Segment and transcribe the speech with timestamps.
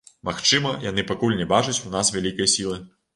[0.27, 2.79] Магчыма, яны пакуль не бачаць у нас вялікай сілы.